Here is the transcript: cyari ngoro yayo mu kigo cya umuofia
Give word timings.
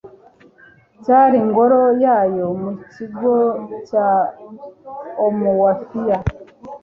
cyari 1.03 1.37
ngoro 1.47 1.81
yayo 2.03 2.47
mu 2.61 2.71
kigo 2.91 3.35
cya 3.87 4.07
umuofia 5.27 6.17